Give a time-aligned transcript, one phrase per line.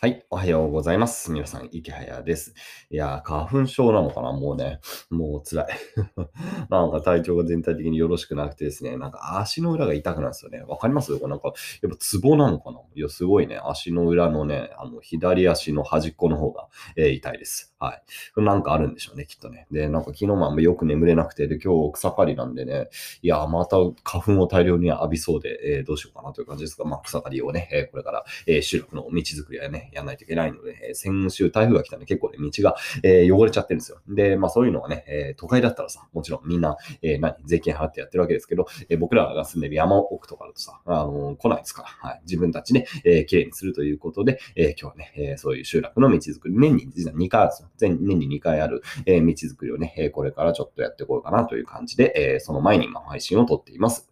[0.00, 1.32] はい、おはようございます。
[1.32, 2.54] 皆さん、池早です。
[2.88, 4.30] いやー、花粉症なのかな？
[4.30, 4.78] もうね、
[5.10, 5.66] もう辛い。
[6.70, 10.62] なんか体調が全体的によろしくなくてですね、なんか足の裏が痛くなるんですよね。
[10.68, 11.18] わかります？
[11.18, 12.78] これなんか、やっぱツボなのかな？
[12.94, 17.74] いや、すごいね、足の裏のね、あの、左足の端っこの方が、えー、痛いです。
[17.80, 17.94] は
[18.36, 18.40] い。
[18.40, 19.66] なんかあるんでしょうね、きっとね。
[19.72, 22.88] で、なんか昨日もあんまよく眠れなくて、で、今日草刈りなんでね、
[23.22, 34.00] いやー、また花粉を大量に浴びそうで、えー、どうしようかなという感じですが、まあ、草刈りをね、え、これから、えー、収録の道作りはね、やんないといけないので、え先週台風が来たんで結構ね、道が、え、汚れちゃってるんですよ。
[34.08, 47.68] で、まあそういうのはね、え、都会だったらさ、もちろんみんな、え、何、税金払ってやってるわけですけど、え僕らが住んでる山奥とかだとさ、あの来ないですから、はい、自分たちで、えー、綺麗にするということで、え今日はね、えそういう集落の道作り、年に実は2回あるんですよ。
[47.76, 54.08] 全年に2回ある、え道作りをね、えこれからちょっとやっていこうかなという感じで、えその前に今配信を撮っています。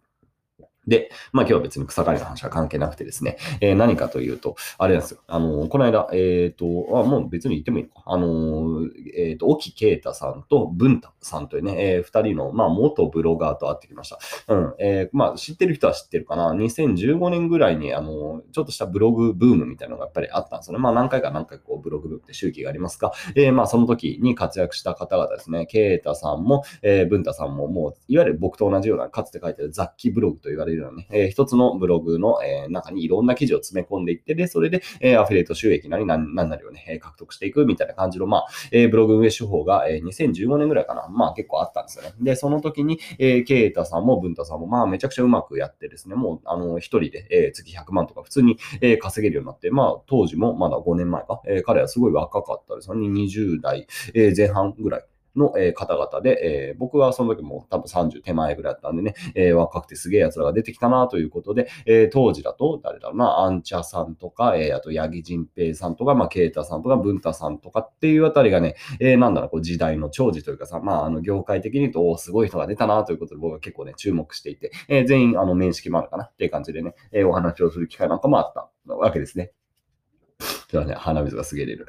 [0.87, 5.19] で、まあ今日は別に草刈りの話は関係なくてですね、えー、何かというと、あれなんですよ。
[5.27, 8.03] あのー、この間、えっ、ー、と、あ、もう別に言ってもいいのか。
[8.05, 14.19] あのー、えっ、と、沖啓太さんと文太さんというね、えー、二人の、まあ元ブロガーと会ってきました。
[14.53, 14.75] うん。
[14.79, 16.53] えー、まあ知ってる人は知ってるかな。
[16.53, 20.79] 2015年ぐらいに、あのちょっとしたブログブームみたいなのがやっぱりあったんですよね。
[20.79, 41.07] まあ何回か何回こうブログブームって周期がありますが、えー、まあその時に活躍した方々ですね、啓太さんも、えー、文太さんも、もう、いわゆる僕と同じような、かつて書いてる雑記ブログと言われるようなね、えー、一つのブログの、え中にいろんな記事を詰め込んでいって、で、それで、えアフィリエイト収益なり何なりをね、獲得していくみたいな感じの、まあ、えブログ運営手法が、え2015年ぐらいかな。
[41.09, 42.13] まあ結構あったんですよね。
[42.21, 53.07] で、その時に、えー、ケイタさんも文太さんも、まあめちゃくちゃうまくやってですね、もう、あの、一人で、えー、月100万とか普通に、えー、稼げるようになって、まあ当時もまだ5年前か、えー、彼はすごい若かったですよね。
[53.07, 55.05] 20代、えー、前半ぐらい。
[55.37, 79.51] の、え方々で、え僕はその時も多分30手前ぐらいだったんでね、え若くてすげえ奴らが出てきたなということで、え当時だと誰だろうな、アンチャさんとか、えあと、八木仁平さんとか、まあ、ケイタさんとか、文太さんとかっていうあたりがね、えなんだろう、こう時代の長寿というかさ、まあ、あの、業界的に言うと、おすごい人が出たなということで僕は結構ね、注目していて、え全員、あの、面識もあるかなっていう感じでね、えお話をする機会なんかもあったわけですね。
[80.69, 81.87] 今日はね、鼻水がすげえ出る。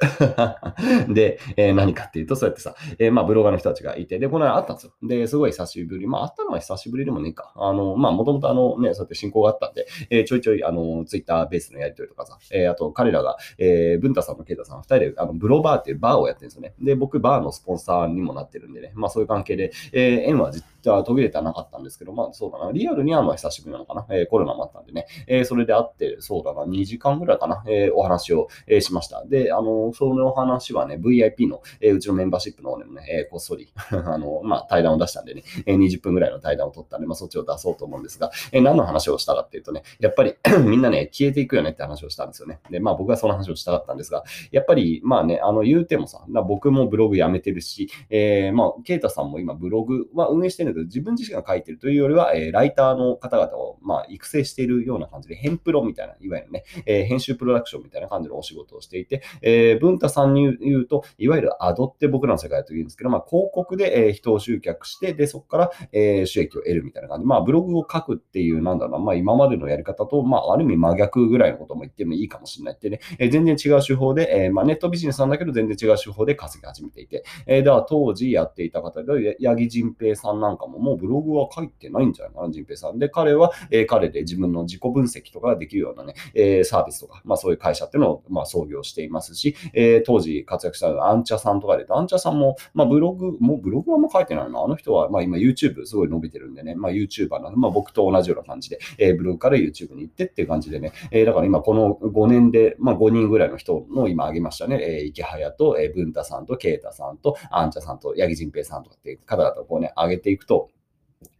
[1.13, 4.93] で、えー、何かっていうと、そうやってさ、えー、まあ、ブロガーの人たちがいて、で、この間会ったんですよ。
[5.03, 6.07] で、すごい久しぶり。
[6.07, 7.51] まあ、会ったのは久しぶりでもねえか。
[7.57, 16.73] あの、まあ、もともとあのね、そうやって進行があったんで、えー、ちょいちょい、あの、ツイッターベースのやりとりとかさ、えー、あと、彼らが、えー、文太さんとケイタさん、二人で、あの、ブロバーっていうバーをやってるんですよね。
[16.81, 22.71] で、僕、バーのスポンサーにもなってるんでね、まあ、そういう関係で、えー、縁は実は途切れてはなかったんですけど、まあ、そうだな。
[22.71, 24.05] リアルにはまあ久しぶりなのかな。
[24.09, 29.25] えー、コロナもあったんでね、えー、それで会って、そうだな、2時間ぐらいかな、えー、お話を、えー、しました。
[29.25, 40.35] で、あの、その話はね、VIP の、えー、うちのメンバーシップの方でもね、えー、こっそり あの、まあ、対談を出したんでね、えー、20分ぐらいの対談を取ったんで、まあ、そっちを出そうと思うんですが、えー、何の話をしたかっていうとね、やっぱり
[40.65, 42.59] みんなね、消えていくよねって話をしたんですよね。
[42.69, 67.25] で、まあ、僕はその話をしたかったんですが、やっぱり、まあね、あの、言うてもさ、僕もブログやめてるし、えー、まあ、ケイタさんも今ブログは運営してるんだけど、自分自身が書いてるというよりは、えー、ライターの方々を、まあ、育成しているような感じで、編プロみたいな、いわゆるね、えー、編集プロダクションみたいな感じのお仕事をしていて、えー、文太さんに言うと、いわゆるアドって僕らの世界と言うんですけど、まあ、広告で、えー、人を集客して、で、そこから、えー、収益を得るみたいな感じ。
[67.25, 82.99] まあ、ブログを書くっていう、なんだろうな、まあ、今までのやり方と、まあ、ある意味真逆ぐらいのことも言ってもいいかもしれないってね、えー、全然違う手法で、えー、まあ、ネットビジネスなんだけど、全然違う手法で稼ぎ始めていて、えー、では当時やっていた方で、八木仁平さんなんかももうブログは書いてないんじゃないかな、仁平さん。
[82.99, 94.61] で、彼は、えー、彼で自分の自己分析とかができるようなね、えー、サービスとか、まあ、そういう会社っていうのを、まあ、創業していますし、えー、当時活躍したアンチャさんとかで、アンチャさんも、まあ、ブログ、もうブログはもう書いてないな。
[94.61, 110.69] あの人は、まあ、今 YouTube すごい伸びてるんでね、まあ、YouTuber なので、まあ、僕と同じような感じで、えー、ブログから YouTube に行ってっていう感じでね、えー、だから今この5年で、まあ、5人ぐらいの人の今挙げましたね、えー、池早と、えー、文太さんと、啓太さんと、アンチャさんと、八木仁平さんとかっていう方々をこうね、上げていくと、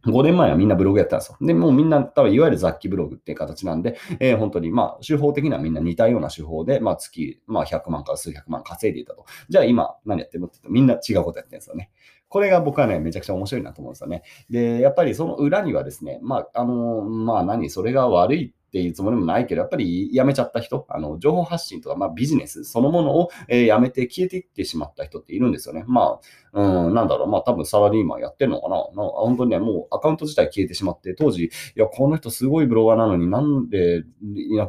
[0.04, 1.38] 5年前はみんなブログやったんですよ。
[1.40, 9.24] で、もうみんな多分いわゆる雑記ブログっていう形なんで、えー、本当にまあ手法的にはみんな似たような手法で、まあ月、まあ100万から数百万稼いでいたと。
[9.48, 11.90] じゃあ今何やってるのって言うとみんな違うことやってるんですよね。
[12.28, 14.22] これが僕はね、めちゃくちゃ面白いなと思うんですよね。
[14.48, 25.84] で、やっぱりその裏にはですね、まあ、あの、まあ何、それが悪いっていうつもりもないけど、やっぱり辞めちゃった人、あの情報発信とか、まあ、ビジネスそのものを、え、辞めて消えていってしまった人っているんですよね。
[25.88, 26.20] ま
[26.52, 28.76] あ、うん、なんだろう、まあ多分サラリーマンやってるのかな。
[28.76, 34.04] な本当にね、もうアカウント自体消えてしまって、当時、いや、この人すごいブロガーなのになんで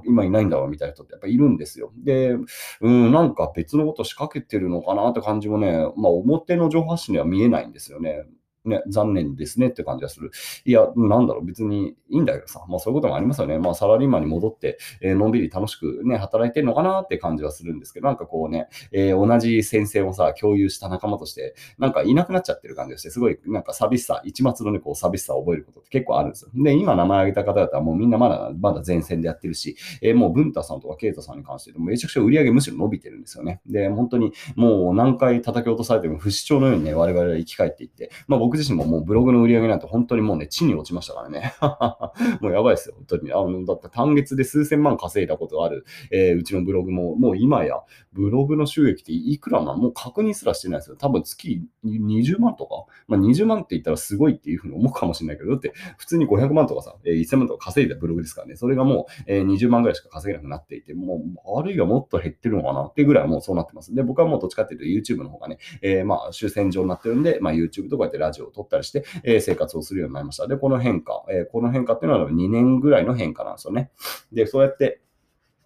[0.07, 1.91] 今いないんだろうみたいな人ってやっぱいるんですよ。
[2.03, 2.37] で、
[2.81, 8.25] うん、なんか別のこと仕掛けてるのかなって感じもね、まあ表の情報発信では見えないんですよね。
[8.65, 10.31] ね、残念ですねって感じがする。
[10.65, 13.57] いや、なんだろう、別にいいんだけどさ、まあそういうこともありますよね。
[13.57, 26.51] まあサラリーマンに戻って、えー、のんびり楽しくね、働いてるのかなって感じはするんですけど、なんかこうね、えー、同じ先生をさ、共有した仲間として、なんかいなくなっちゃってる感じがして、すごいなんか寂しさ、一末のね、こう寂しさを覚えることって結構あるんですよ。
[26.53, 33.61] で、今名前挙げた方々はもうみんなまだ、まだ前線でやってるし、えー、もう文太さんとか啓太さんに関してめちゃくちゃ売り上げむしろ伸びてるんですよね。
[33.65, 41.53] で、本当にもう何回叩き落とされても不死鳥のようにね、我々は生き返っていって、まあ僕僕自身ももうブログの売り上げなんて本当にもうね、地に落ちましたからね。
[42.41, 43.31] もうやばいですよ、本当に。
[43.31, 47.75] あの、だって単月で数千万稼いだことある、えー、うちのブログも、もう今や、
[48.11, 50.97] ブログの収益っていくらなもう確認すらしてないですよ。
[50.97, 52.83] 多分月20万とか。
[53.07, 58.57] まあ20万って言ったらすごいっていうふうに思うかもしれないけど、だって普通に500万とかさ、えー、1000万とか稼いだブログですからね。
[58.57, 63.95] それがもう、えー、20万ぐらいしか稼げなくなっていて、もう、あるいはもっと減ってるのかなってぐらいもうそうなってます。
[63.95, 70.47] で、僕はもうどっちかっていうと YouTube の方がね、えー、まあ、主戦場になってるんで、まあ YouTube とかやってラジオを撮ったりして、えー、生活をするようになりました。
[70.47, 73.91] で、この変化、えー、この変化っていうのは2年ぐらいの変化なんですよね。
[74.31, 75.01] で、そうやって、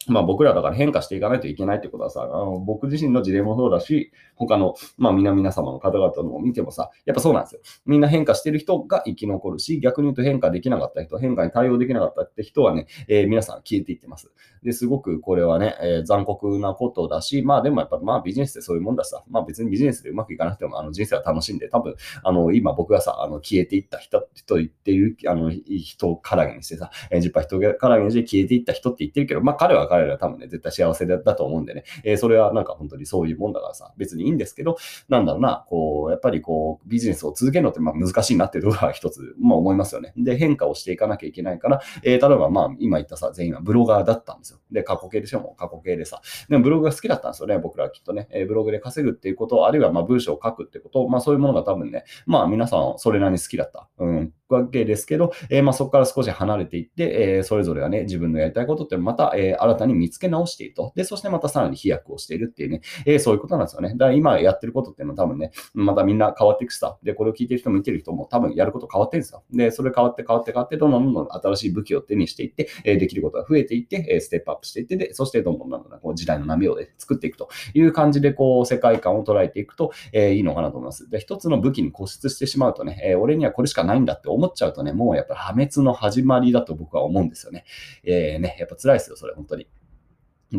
[0.08, 7.62] まあ僕らだから変化していかないといけないってことはさ、あの僕自身の事例もそうだし、他の、まあ皆々様の方々のを見てもさ、やっぱそうなんですよ。
[7.86, 14.32] みんな変化してる人が生き残るし、逆に言うと変化できなかった人、変化に対応できなかったって人はね、えー、皆さん消えていってます。
[14.66, 34.78] で、すごくこれはね、えー、残酷なことだし、まあでもやっぱまあビジネスってそういうもんだしさ、まあ別にビジネスでうまくいかなくてもあの人生は楽しんで、多分、あの今僕がさ、あの消えていった人と言っている、あの人からげにしてさ、えー、10人からげにして消えていった人って言ってるけど、まあ彼は彼ら多分ね、絶対幸せだと思うんでね、えー、それはなんか本当にそういうもんだからさ、別にいいんですけど、
[35.10, 40.14] なんだろうな、こう、やっぱりこう、ビジネスを続けるのってまあ難しいなっていうところは一つ、まあ思いますよね。
[40.18, 44.55] で、変化をしていかなきゃいけないから、えー、例えばまあ今言ったさ、全員はブロガーだったんですよ。
[44.72, 46.22] で、過去形でしょもう過去形でさ。
[46.50, 48.28] でもブログが好きだったんですよね、僕らはきっとね。
[48.32, 53.88] え、ブログで稼ぐっていうこと、あるいはま文章を書くってこと、まあそういうものが多分ね、まあ皆さんそれなりに好きだった。
[53.98, 54.34] うん。
[54.56, 60.92] わけですけど、えー、まあそこから少し離れていって、えー、それぞれがね、自分のやりたいことってまた、えー、新たに見つけ直していると。
[60.96, 63.90] で、そしてまたさらに飛躍をしているっていうね、えそういうことなんですよね。
[63.90, 66.98] だから今やってることっていうのは多分ね、またみんな変わっていくしさ。
[67.04, 69.44] で、これを聞いてる人も見てる人も多分やること変わってるんですよ。
[69.52, 81.10] で、それ変わって変わって変わって、どんどんどんどん新しい武器を手にしていって、えできることが増えていって、えステップアップしていって、で、そしてどんどんどんどんこう時代の波を、ね、作っていくという感じで、こう、世界観を捉えていくと、えいいのかなと思います。
[81.10, 87.66] で、一つの武器に固執してしまうとね、え俺にはこれしかないんだって思っちゃうとね、もうやっぱ破滅の始まりだと僕は思うんですよね。
[88.04, 89.68] えー、ね、やっぱ辛いですよ、それ、本当に。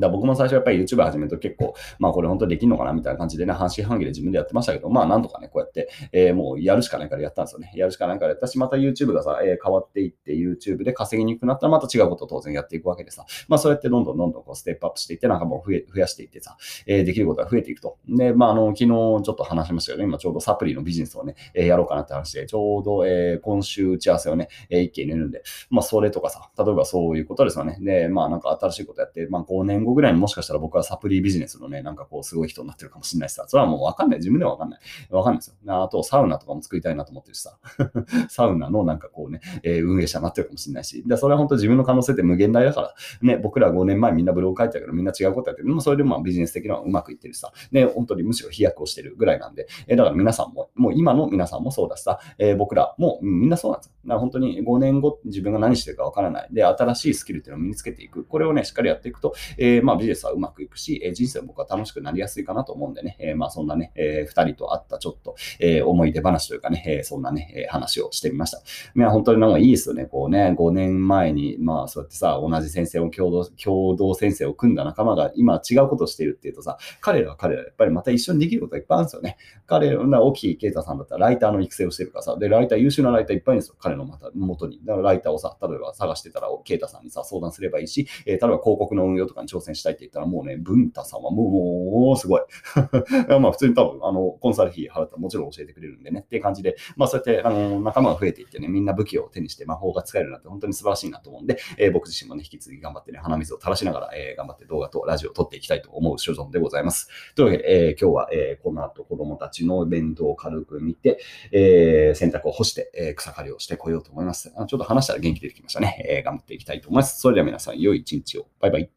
[0.01, 7.73] だ僕も最初やっぱり YouTube 始めると結構、まあこれ本当にできるのかなみたいな感じでね、半信半疑で自分でやってましたけど、まあなんとかね、こうやって、えー、もうやるしかないからやったんですよね。
[7.75, 16.57] やるしかないからやったし、また YouTube がさ、えー、変わっていって YouTube で稼ぎにくくなったらまた違うことを当然やっていくわけでさ、まあそうやってどんどんどんどんこうステップアップしていって、なんかもう増え増やしていってさ、
[16.87, 17.99] えー、できることが増えていくと。
[18.09, 27.79] で、まああの、昨日ちょっと話しましたけど、ね、今ちょうどサプリのビジネスをね、えー、やろうかなって話で、ちょうど、えー、今週打ち合わせをね、えー、一気に入れるんで、まあそれとかさ、例えばそういうことですよね。
[27.81, 34.19] で、まあなんか新しいことやって、まあ5年後ぐらいにもしかしたら僕はサプリビジネスのね、なんかこう、すごい人になってるかもしれないしさ、それはもうわかんない。
[34.19, 34.81] 自分ではわかんない。
[35.11, 35.83] わかんないですよ。
[35.83, 37.59] あと、サウナとかも作りたいなと思ってるしさ、
[38.29, 45.69] サウナのなんかこうね、え、運営者になってるかもしれないし、でそれは本当自分の可能性って無限大だから、ね、僕ら5年前みんなブログ書いてたけど、みんな違うことやってる。
[45.69, 53.93] でもそれでもビジネス的にはうまくいってるしさ、ね、本当にむしろ飛躍をしてるぐらいなんで、え、だから皆さんも、もう今の皆さんもそうだしさ、え、僕らも、うん、みんなそうなんですよ。
[54.05, 56.49] だから本当に5年後自分が何してるかわからない。
[56.53, 58.25] で、新しいスキルっていうのを身につけていく。
[58.25, 68.59] これをね、しっかりやっていくと、えー、まあビジネスはうまくいくし、えー、人生も僕は楽しくなりやすいかなと思うんでね、えー、まあそんなね、えー、2人と会ったちょっと、えー、思い出話というかね、えー、そんなね、えー、話をしてみました。
[68.59, 70.07] いや、本当になんかいいですよね。
[70.07, 79.37] こうね、5年前に、まあそうやってさ、同じ先生を共同、共同先生を組んだ仲間が今違うことをしているっていうとさ、彼らは彼らやっぱりまた一緒にできることがいっぱいあるんですよね。
[79.67, 83.77] 彼ら、沖啓太さんだったらライターの育成をしてるからさ、で、ライター、優秀なライターいっぱいいるんですよ。
[83.79, 84.81] 彼のまた元に。
[84.85, 92.41] だからライターをさ、例えば探してたら、啓太さんにさ、相談すればいいし、えー、例えば広告の運用とかに挑戦したいって言ったら、もうね、文太さんはもう、すごい。
[93.41, 107.09] まあ普通に多分、あの、コンサル費払ったらもちろん教えてくれるんでね、っていう感じで、まあそうやって、あの、仲間が増えていってね、みんな武器を手にして魔法が使えるなんて本当に素晴らしいなと思うんで、えー、僕自身もね、引き続き頑張ってね、鼻水を垂らしながら、えー、頑張って動画とラジオを撮っていきたいと思う所存でございます。
[107.35, 111.21] というわけで、えー、今日は、えー、この後子供たちの弁当を軽く見て、
[111.53, 114.53] えー、洗濯を干して、えー、草刈りをしてこようと思います。
[114.57, 116.05] あちょっと話したら元気出てきましたね。
[116.09, 117.21] えー、頑張っていきたいと思います。
[117.21, 118.47] それでは皆さん、良い一日を。
[118.61, 118.96] バイバイ。